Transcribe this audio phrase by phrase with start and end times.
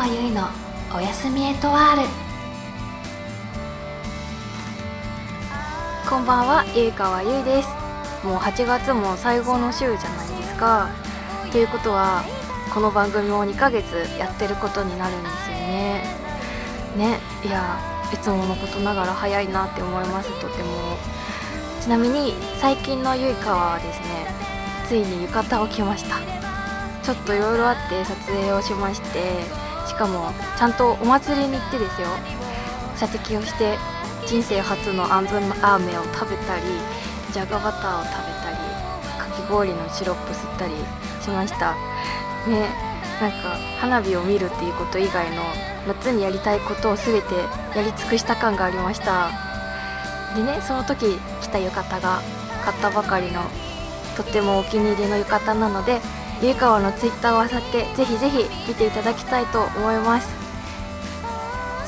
[0.00, 0.48] 川由衣の
[0.96, 2.08] おやすみエトワール
[6.08, 7.68] こんばんは、ゆいかわゆいです。
[8.24, 10.88] もう8月も最後の週じゃないですか。
[11.52, 12.24] ということは、
[12.72, 16.16] この番組も2ヶ月やってることになるんですよね。
[16.96, 17.78] ね、いや、
[18.10, 20.96] いつものことながら早いなって思います、とても。
[21.78, 24.34] ちなみに、最近のゆいかわはですね、
[24.88, 26.16] ついに浴衣を着ました。
[27.02, 29.59] ちょっといろいろあって撮影をしまして、
[29.90, 32.08] しかも、ちゃんとお祭りに行ってですよ。
[33.00, 33.78] 射的をして
[34.26, 36.64] 人生初のあんずラーメンを食べたり
[37.32, 38.56] じゃがバターを食べたり
[39.18, 40.74] かき氷のシロップ吸ったり
[41.22, 41.74] しました
[42.46, 42.68] ね
[43.20, 45.42] なんか花火を見るっていうこと以外の
[45.86, 47.34] 夏にやりたいことを全て
[47.74, 49.30] やり尽くした感がありました
[50.36, 52.20] でねその時着た浴衣が
[52.64, 53.42] 買ったばかりの
[54.16, 56.00] とってもお気に入りの浴衣なので
[56.42, 60.28] ゆいかわのツイッターをあさってぜひぜひ見ていただきたいと思います。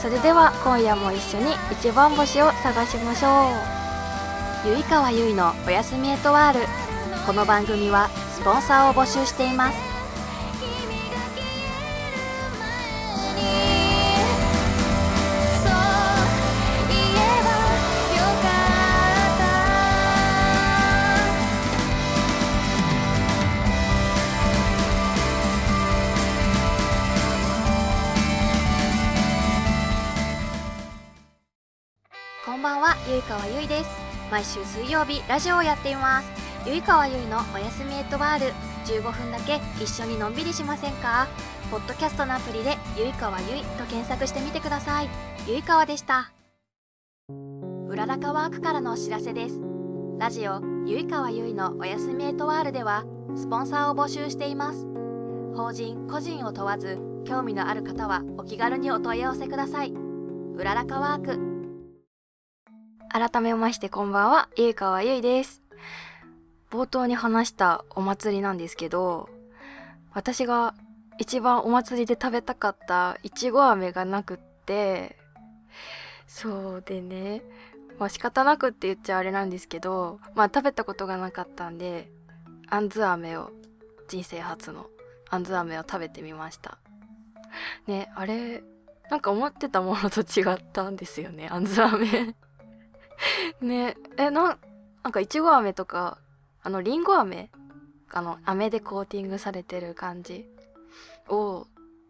[0.00, 3.53] それでは今夜も一緒に一番星を探しましょ
[4.67, 4.69] う。
[4.69, 6.67] ゆいかわゆいのおやすみエトワール。
[7.27, 9.92] この番組はスポンサーを募集しています。
[33.12, 33.91] ゆいかわゆいです。
[34.30, 36.30] 毎週水曜日ラジオをやっています。
[36.66, 38.46] ゆいかわゆいのおやすみエットワール。
[38.86, 41.28] 15分だけ一緒にのんびりしませんか？
[41.70, 45.10] ポッドキャストのアプリでゆいかわゆいと検索してみてください。
[45.46, 46.33] ゆいかわでした。
[47.86, 49.60] うららかワークからのお知らせです。
[50.18, 53.05] ラジオゆいかわゆいのおやすみエットワールでは
[53.36, 54.86] スポンサーを募集しています。
[55.55, 59.92] 法人個人を問わず興味のある方はお気軽にお問い合わせください。
[59.92, 61.52] うららかワーク
[63.12, 65.61] 改めましてこんばんは、ゆいかわゆいです。
[66.70, 69.28] 冒頭に話したお祭りなんですけど、
[70.14, 70.73] 私が
[71.18, 75.18] 一番お祭りで食べたかったいちご飴がなくって、
[76.27, 77.42] そうでね、
[77.98, 82.11] まあ仕方なくって言っちゃあれなんですけど、まあ食べたことがなかったんで、
[82.70, 83.51] あんず飴を、
[84.08, 84.86] 人生初の
[85.28, 86.78] あんず飴を食べてみました。
[87.86, 88.64] ね、あれ、
[89.11, 92.34] なんか思ってたものと違ったんですよね、あんず飴。
[93.60, 93.96] ね。
[94.16, 94.58] えな
[95.02, 96.18] なんかいちご飴とか
[96.62, 97.50] あのりんご飴？
[98.12, 100.46] あの飴でコーティングされてる感じ
[101.28, 101.66] を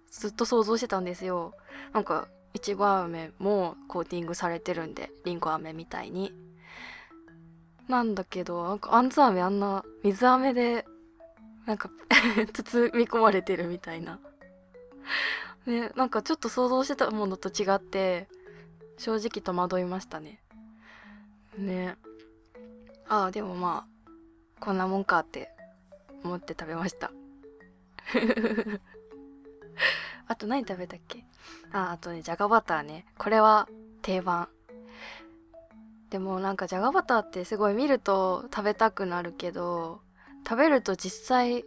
[0.09, 1.55] ずっと想像してたんですよ。
[1.93, 6.35] なんかいちご飴もコーティングされてるんでりんご飴みたいに。
[7.89, 10.87] なんだけどなんかあんず飴あんな水飴で
[11.67, 11.91] なんか
[12.53, 14.19] 包み込まれてるみたいな。
[15.67, 18.29] ねなんかちょっと想像してたものと違って
[18.99, 20.43] 正直戸惑いましたね。
[21.59, 21.97] ね。
[23.09, 24.11] ああでもまあ
[24.61, 25.51] こんなもんかって
[26.25, 27.13] 思って食べました。
[30.29, 31.25] あと何食べたっけ？
[31.73, 33.07] ああとねじゃがバターね。
[33.19, 33.69] これは
[34.03, 34.49] 定番。
[36.11, 40.03] でもなんかじゃがバターってすごい見ると食べたくなるけど
[40.47, 41.65] 食べると実際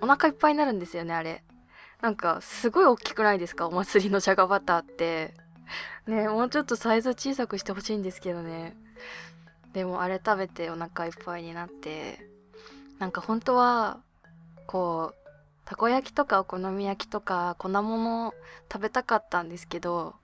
[0.00, 1.44] お腹いっぱいになるんですよねあれ。
[2.00, 3.66] なんかすごい大きくないですか？
[3.66, 5.34] お祭りのじゃがバターって。
[6.06, 8.76] ねもうちょっとサイズ小さくしてほしいんですけどね。
[9.72, 12.18] でもあれ食べてお腹いっぱいになって
[12.98, 14.00] なんか本当は
[14.66, 15.28] こう
[15.64, 18.32] たこ焼きとかお好み焼きとか粉物
[18.72, 20.14] 食べたかったんですけど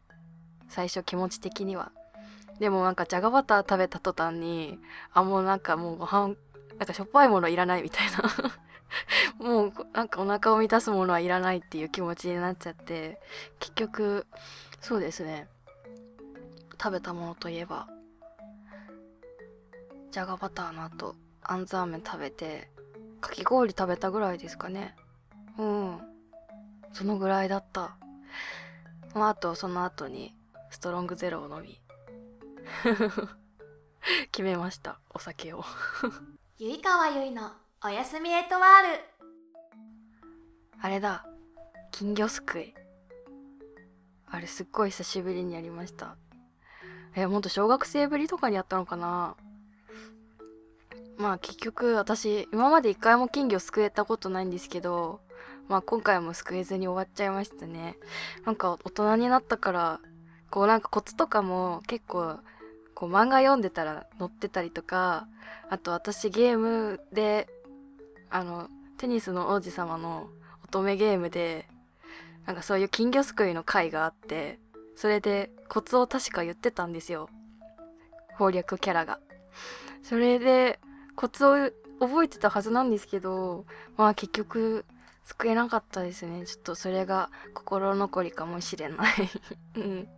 [0.69, 1.93] 最初気持ち的には。
[2.59, 4.78] でもなんかじゃがバター食べた途端に
[5.12, 6.34] あもうなんかもうご飯
[6.78, 8.54] なんかしょっぱいものいらないみたいな。
[9.38, 13.21] もうなんかお腹を満たすものはいらないっていう気持ちになっちゃって
[13.59, 14.27] 結局
[14.84, 15.49] そうですね。
[16.72, 17.89] 食べたものといえば
[20.10, 22.69] じゃがバターの後あんず飴食べて
[23.22, 24.95] かき氷食べたぐらいですかね。
[25.57, 25.98] うん。
[26.92, 27.97] そのぐらいだった。
[29.15, 30.36] まああとその後に
[30.69, 31.81] ストロングゼロを飲み
[34.33, 35.01] 決めました。
[35.15, 35.65] お酒を。
[36.59, 37.53] ゆいかわゆいの
[37.83, 39.04] おやすみエトワール。
[40.83, 41.25] あれだ。
[41.91, 42.75] 金魚すくい
[44.34, 46.16] あれすっごい久しぶりにやりました。
[47.15, 49.36] えもっと小学生ぶりとかにやったのかな？
[51.16, 55.21] まあ結局私今まで一回も金魚すくえたことないんですけど
[55.69, 57.97] まあ今回もすくえずに終わっちゃいましたね。
[58.45, 60.01] なんか大人になったから
[60.51, 62.41] こうなんかコツとかも結構
[62.97, 65.28] こう漫画読んでたら載ってたりとか
[65.71, 67.47] あと私ゲームで
[68.31, 70.28] あのテニスの王子様の
[70.65, 71.69] 乙女ゲームで
[72.47, 74.59] なんかそういう金魚すくいの会があって
[74.97, 77.29] それでコツを確か言ってたんですよ。
[78.39, 79.21] 攻略キャラが。
[80.03, 80.79] それで
[81.17, 81.71] コツを
[82.01, 83.65] 覚えてたはずなんですけど
[83.97, 84.85] まあ結局
[85.25, 86.47] 救えなかったですね。
[86.47, 89.15] ちょっとそれが心残りかもしれない。
[89.77, 90.09] うん。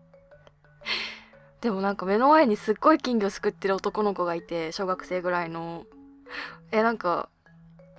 [1.61, 5.87] でもなんか目の前にすっごい金魚すくってる男の子がいて小学生ぐらいの。
[6.73, 7.29] えなんか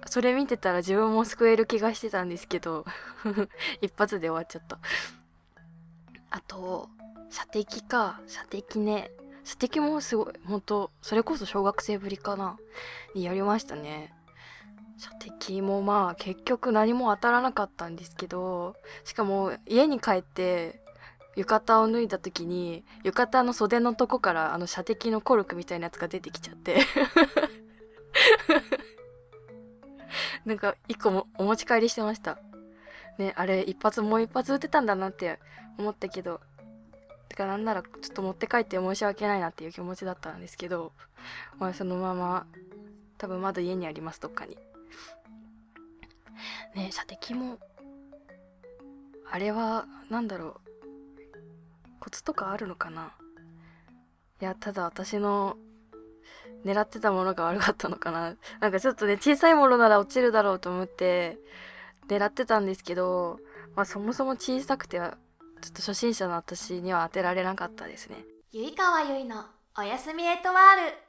[0.07, 2.85] それ見てたら自分も救える気がしてたんですけど。
[3.81, 4.79] 一発で終わっちゃった。
[6.29, 6.89] あと
[7.29, 8.21] 射的か。
[8.27, 9.11] 射的ね。
[9.43, 12.57] 射的もすごい本当それこそ小学生ぶりかな。
[13.15, 14.13] にやりましたね。
[14.97, 20.81] 射的もまあ結局何も当たらなかったんですけどしかも家に帰って
[21.35, 26.81] 浴衣を脱いだ時に浴衣の袖のとこからあの射的のコルクみたいなやつが出てきちゃって。
[30.47, 32.39] なんか一個もお持ち帰りしてました。
[33.17, 35.39] ねあれ一発もう一発撃てたんだなって
[35.77, 36.39] 思ったけど
[37.27, 40.93] てかなんならちょっと持って帰って申し訳ないなっていう気持ちだったんですけど
[41.59, 42.47] まあそのまま
[43.17, 44.57] 多分まだ家にありますどっかに。
[46.75, 47.57] ね射的も
[49.29, 53.11] あれは何だろうコツとかあるのかな。
[54.39, 55.57] いやただ私の
[56.65, 58.35] 狙ってたものが悪かったのかな。
[58.59, 61.37] なんかちょっとね小さいものなら落ちるだろうと思って
[62.07, 63.39] 狙ってたんですけど
[63.75, 65.11] まあそもそも小さくてちょっ
[65.71, 68.23] と初心者の私には当てられなかったですね。
[68.51, 69.45] ゆいかわゆいの
[69.77, 71.07] おやすみエトワール。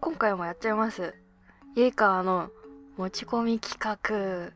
[0.00, 1.14] 今回もやっちゃいます。
[1.76, 2.50] ゆいかわの
[2.96, 4.52] 持ち込み企画。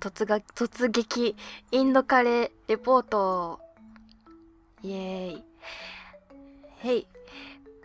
[0.00, 1.34] 突が突撃
[1.70, 3.60] インドカレーレポート。
[4.82, 5.44] イエーイ。
[6.80, 7.06] へい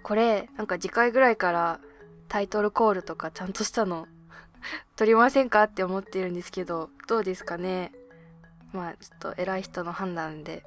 [0.10, 1.80] これなんか次回ぐらいから
[2.30, 4.08] タイトルコールとかちゃんとしたの
[4.98, 7.92] 撮りませんかって思ってるんですけどどうですかね？
[8.74, 10.66] まあちょっと偉い人の判断で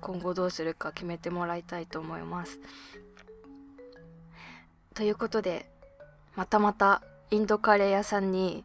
[0.00, 2.58] 今後どうするか決めてもらいたいと思います。
[4.94, 5.70] ということで
[6.34, 7.00] またまた
[7.30, 8.64] インドカレー屋さんに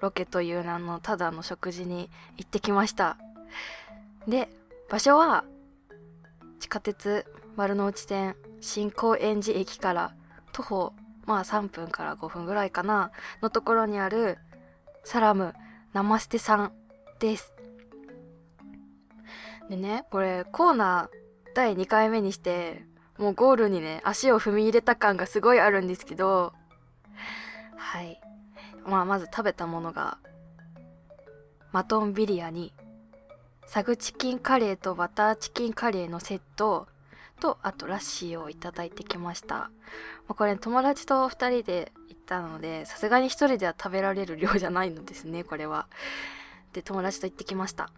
[0.00, 2.08] ロケという名のただの食事に
[2.38, 3.18] 行ってきました。
[4.26, 4.48] で
[4.88, 5.44] 場所は
[6.60, 7.26] 地下鉄
[7.58, 10.14] 丸の内線新高円寺駅から
[10.52, 10.92] 徒歩
[11.26, 13.10] まあ3分から5分ぐらいかな
[13.42, 14.38] のところにある
[15.02, 15.54] サラム
[15.92, 16.72] ナマステさん
[17.18, 17.52] です。
[19.68, 22.84] でねこれコーナー第2回目にして
[23.18, 26.52] もうゴールにね足を踏み入れた感がすごいあるんですけど
[27.76, 28.20] はい。
[28.86, 30.18] まあまず食べたものが
[31.72, 32.72] マトンビリヤに
[33.66, 36.86] サグチキンカレーとバターチキンカレーのセット
[37.38, 39.70] とあとラッシーをいただいてきました、ま
[40.30, 45.86] あ、これ友達と2人で行ったのでさすがに1人では食べられる量じゃないのですねこれは。
[46.72, 47.90] で友達と行ってきました。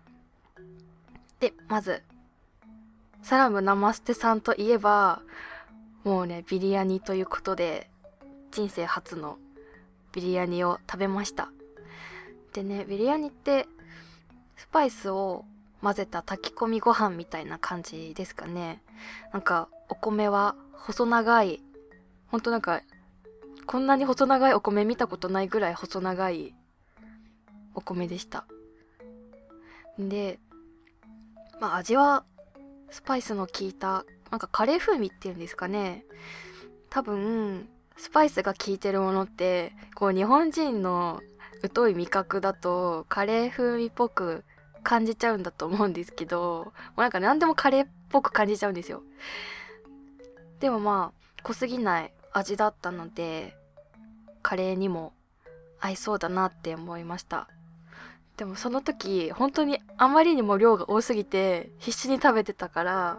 [1.40, 2.02] でまず
[3.22, 5.22] サラムナマステさんといえば
[6.04, 7.90] もうねビリヤニということで
[8.50, 9.38] 人生初の
[10.12, 11.50] ビリヤニを食べました。
[12.52, 13.66] でねビリヤニって
[14.56, 15.44] スパイスを
[15.82, 18.82] 混ぜた炊き込みご飯みたいな感じですかね。
[19.32, 21.62] なんかお米は細長い
[22.28, 22.82] ほんとなんか
[23.66, 26.54] こんなに細長いお米見たことないぐらい細長い
[27.74, 28.44] お米でした。
[29.98, 30.38] で
[31.60, 32.24] まあ味は
[32.90, 36.04] スパイスの効いたなんかカレー風味っていうんですかね。
[36.88, 41.20] 多分スパイスが効いてるものってこう日本人の
[41.74, 44.44] 疎い味覚だとカレー風味っぽく
[44.82, 49.02] 感じちゃうんだと思うんですけどもうなんか何でもカレーっぽく感じちゃうんですよ。
[50.58, 53.56] でもまあ濃すぎない味だったので
[54.42, 55.12] カレーにも
[55.80, 57.48] 合いそうだなって思いました。
[58.36, 63.18] でもその時本当にあまりにも量が多すぎて必死に食べてたから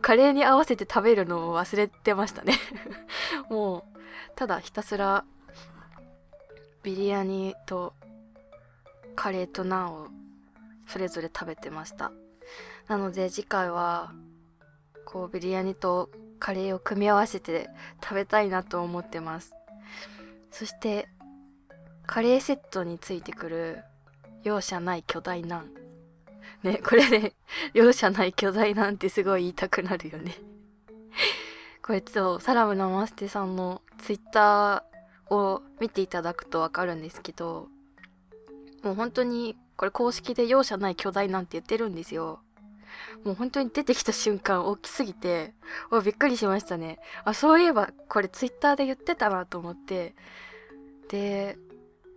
[0.00, 2.54] カレーに合わせて食べるのを忘れてましたね。
[3.48, 3.98] もう
[4.34, 5.24] ただひたすら
[6.82, 7.94] ビリヤニと
[9.14, 10.08] カレーとナンを
[10.88, 12.10] それぞれ食べてました。
[12.88, 14.12] なので次回は
[15.04, 17.68] こうビリヤニとカレーを組み合わせて
[18.02, 19.54] 食べたいなと思ってます。
[20.50, 21.08] そして
[22.06, 23.84] カレーセットについてくる
[24.42, 25.74] 容赦ない巨大ナン。
[26.62, 27.34] ねこれね
[27.74, 30.34] 容赦ない巨大ナンってすごい言いたくなるよね。
[31.82, 37.68] これとサラムナマステさんのツイッターを見ていただくとわかるんですけど
[38.82, 42.40] もう本当にこれ公式で容赦ない巨大なんて言ってるんですよ。
[43.24, 45.54] もう本当に出てきた瞬間大きすぎて、
[45.92, 46.98] おびっくりしましたね。
[47.24, 50.16] あ、そういえばこれツイッターで言ってたなと思って。
[51.08, 51.56] で、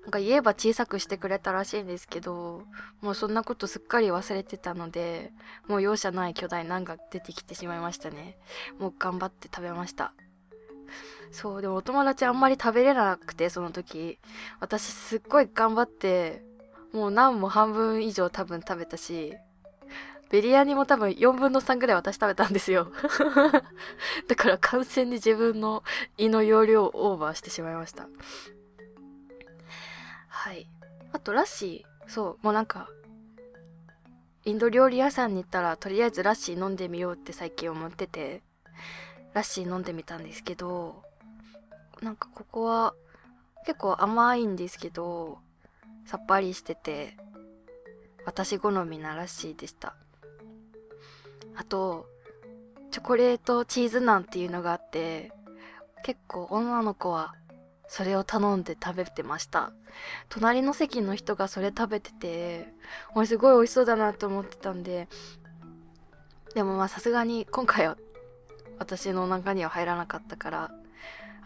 [0.01, 2.63] なんか言えば小さくしてくれたらしいんですけど、
[3.01, 5.31] もうそんなことすっかり忘れてたので、
[5.67, 8.39] もう容赦ない巨大ナンが出てきてしまいましたね。
[8.79, 10.13] もう頑張って食べました。
[11.31, 14.17] そう、でもお友達あんまり食べれなくて、その時。
[14.59, 16.43] 私すっごい頑張って、
[16.93, 19.33] もう何も半分以上多分食べたし、
[20.29, 22.91] ベリヤニも多分4分の3ぐらい私食べたんですよ。
[24.27, 25.83] だから完全に自分の
[26.17, 28.07] 胃の容量をオーバーしてしまいました。
[30.29, 30.67] はい。
[31.11, 32.89] あとラッシー、そう、もうなんか、
[34.45, 38.41] インド料理屋さんに行ったらとりあえずラッシー飲んでみようって最近思ってて、
[39.33, 41.03] ラッシー飲んでみたんですけど、
[42.01, 42.93] なんかここは
[43.65, 45.39] 結構甘いんですけど、
[46.11, 47.15] さっぱりしてて、
[48.25, 49.95] 私好みなラッシーでした。
[51.55, 52.05] あと、
[52.91, 55.31] チョコレートチーズナンっていうのがあって、
[56.03, 57.33] 結構女の子は
[57.87, 59.71] それを頼んで食べてました。
[60.27, 62.67] 隣の席の人がそれ食べてて、
[63.15, 65.07] 俺すごい美味しそうだなと思ってたんで、
[66.55, 67.95] でもまあさすがに今回は
[68.79, 70.71] 私の中には入らなかったから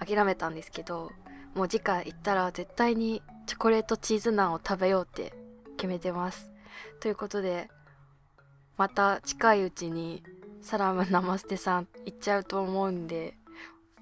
[0.04, 1.12] 諦めたんですけど、
[1.56, 5.34] もう次回行ったら絶対にチョコレートチーズナンを食べようって
[5.78, 6.52] 決めてます。
[7.00, 7.70] ということで、
[8.78, 10.22] また近いうちに
[10.62, 13.38] サラムナマステさん行っちゃうと思うんで、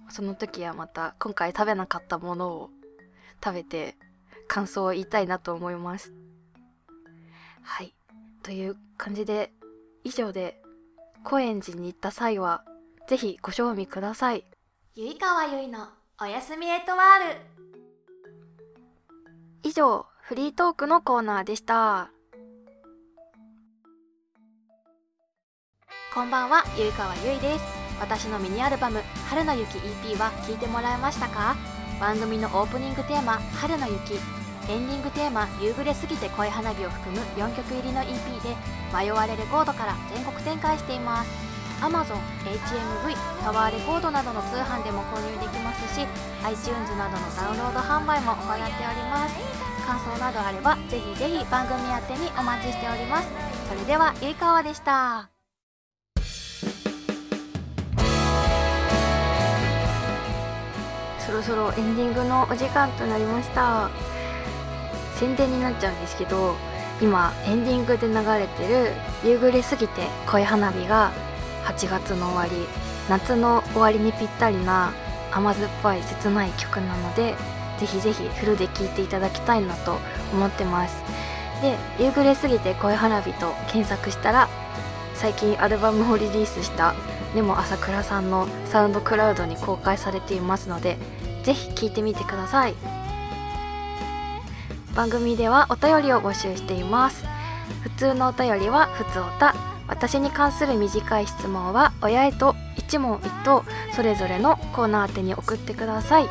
[0.10, 2.70] その時はまた今回食べなかったものを
[3.44, 3.98] 食べて
[4.48, 6.14] 感想を言いたいなと思います。
[7.62, 7.94] はい。
[8.42, 9.54] という感じで、
[10.04, 10.62] 以上で、
[11.24, 12.66] 高円寺に行った際は、
[13.08, 14.44] ぜひご賞味ください。
[14.96, 15.88] ゆいかわゆいの
[16.22, 17.42] おやすみエトワール。
[19.64, 22.12] 以上、フリートークのコーナーでした。
[26.14, 27.66] こんばんは、ゆいかわゆいです。
[28.00, 31.56] 私のミニアルバム「春の雪 EP」は聴いてもらえましたか？
[32.00, 34.14] 番組のオープニングテーマ「春の雪」
[34.70, 38.56] エンディングテーマ「夕暮れすぎて恋花火」を含む4曲入りの EP で
[38.96, 41.53] 迷われレコードから全国展開しています
[41.84, 42.16] Amazon、
[42.48, 43.14] HMV、
[43.44, 46.08] タワーレコードなどの通販でも購入できますし
[46.46, 49.36] iTunes などのダウンロード販売も行っております。
[49.86, 53.28] 感想などあればぜひぜひ番組宛てにお待ちしております。
[53.68, 55.30] それではゆいかわでした。
[61.20, 63.90] そろそろエンディングのお時間となりました。
[65.16, 66.56] 宣伝になっちゃうんですけど
[67.02, 68.94] 今エンディングで流れてる
[69.26, 71.12] 「夕暮れすぎて恋花火」が
[71.66, 72.52] 8月の終わり
[73.10, 74.94] 夏の終わりにぴったりな
[75.32, 77.36] 甘酸っぱい切ない曲なので
[77.80, 79.98] ぜひぜひフルで聴いていただきたいなと
[80.32, 81.04] 思ってます。
[81.62, 84.48] で「夕暮れすぎて恋花火」と検索したら
[85.16, 86.94] 最近アルバムをリリースした
[87.34, 90.98] でも朝倉さんのサウンドクラウドに公開されていますので
[91.44, 92.76] ぜひ聞いてみてください。
[94.94, 97.26] 番組ではお便りを募集しています。
[97.82, 99.73] 普通のお便りは普通おた。
[99.88, 103.64] 私に関する短い質問は親へと一問一答
[103.96, 106.28] それぞれのコーナー宛てに送ってください。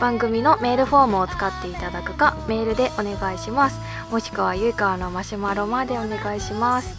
[0.00, 3.78] 番組のメールフォームを使っていただくかメールでお願いします。
[4.10, 6.96] もしくはゆいかわのマシュマロまでお願いします。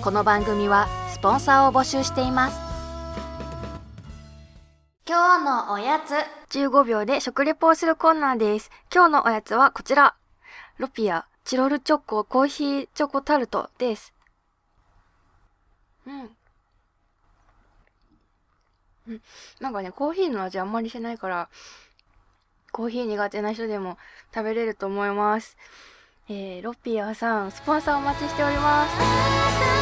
[0.01, 2.59] この番組はスポンサーを募集しています
[5.07, 6.15] 今日のおやつ。
[6.55, 8.69] 15秒で食レポをするコーナーです。
[8.93, 10.13] 今日のおやつはこちら。
[10.77, 14.13] ロピア、チロルチョコ、コーヒーチョコタルトです。
[16.05, 16.29] うん。
[19.07, 19.21] うん。
[19.59, 21.49] なんかね、コーヒーの味あんまりしないから、
[22.71, 23.97] コーヒー苦手な人でも
[24.31, 25.57] 食べれると思います。
[26.29, 29.78] えー、ロッピアさん、スポンサーお待ちしております。